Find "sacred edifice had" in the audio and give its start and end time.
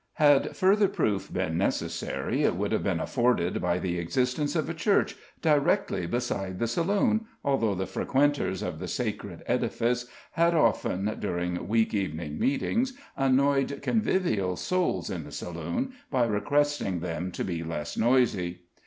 8.87-10.55